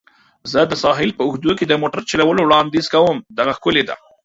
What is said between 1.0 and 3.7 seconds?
په اوږدو کې د موټر چلولو وړاندیز کوم. دغه